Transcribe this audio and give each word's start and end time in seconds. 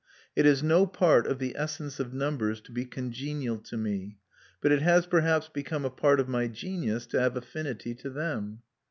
It 0.35 0.47
is 0.47 0.63
no 0.63 0.87
part 0.87 1.27
of 1.27 1.37
the 1.37 1.55
essence 1.55 1.99
of 1.99 2.11
numbers 2.11 2.59
to 2.61 2.71
be 2.71 2.85
congenial 2.85 3.59
to 3.59 3.77
me; 3.77 4.17
but 4.59 4.71
it 4.71 4.81
has 4.81 5.05
perhaps 5.05 5.47
become 5.47 5.85
a 5.85 5.91
part 5.91 6.19
of 6.19 6.27
my 6.27 6.47
genius 6.47 7.05
to 7.05 7.19
have 7.21 7.37
affinity 7.37 7.93
to 7.93 8.09
them. 8.09 8.63